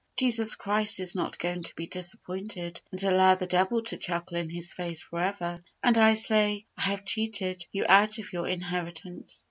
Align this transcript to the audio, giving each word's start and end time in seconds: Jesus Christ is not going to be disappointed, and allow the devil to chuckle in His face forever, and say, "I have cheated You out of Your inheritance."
Jesus 0.17 0.55
Christ 0.55 0.99
is 0.99 1.13
not 1.13 1.37
going 1.37 1.61
to 1.61 1.75
be 1.75 1.85
disappointed, 1.85 2.81
and 2.91 3.03
allow 3.03 3.35
the 3.35 3.45
devil 3.45 3.83
to 3.83 3.97
chuckle 3.97 4.35
in 4.35 4.49
His 4.49 4.73
face 4.73 5.03
forever, 5.03 5.63
and 5.83 6.17
say, 6.17 6.65
"I 6.75 6.81
have 6.81 7.05
cheated 7.05 7.67
You 7.71 7.85
out 7.87 8.17
of 8.17 8.33
Your 8.33 8.47
inheritance." 8.47 9.39